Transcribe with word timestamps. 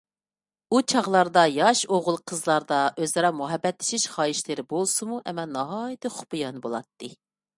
ئۇ 0.71 0.77
چاغلاردا 0.91 1.41
ياش 1.57 1.81
ئوغۇل-قىزلاردا 1.97 2.79
ئۆزئارا 3.03 3.31
مۇھەببەتلىشىش 3.41 4.07
خاھىشلىرى 4.15 4.67
بولسىمۇ، 4.73 5.21
ئەمما 5.29 5.47
ناھايىتى 5.53 6.15
خۇپىيانە 6.17 6.65
بولاتتى. 6.67 7.11